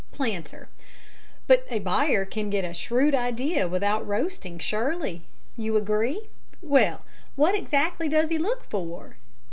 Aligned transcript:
PLANTER: 0.11 0.67
But 1.45 1.63
a 1.69 1.77
buyer 1.77 2.25
can 2.25 2.49
get 2.49 2.65
a 2.65 2.73
shrewd 2.73 3.13
idea 3.13 3.67
without 3.67 4.07
roasting, 4.07 4.57
surely? 4.57 5.21
You 5.55 5.77
agree. 5.77 6.27
Well, 6.59 7.05
what 7.35 7.53
exactly 7.53 8.09
does 8.09 8.29
he 8.31 8.39
look 8.39 8.63
for? 8.63 9.17